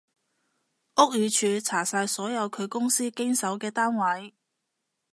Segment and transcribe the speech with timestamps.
[0.95, 4.33] 屋宇署查晒所有佢公司經手嘅單位